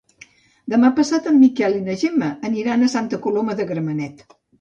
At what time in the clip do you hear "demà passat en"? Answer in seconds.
0.73-1.35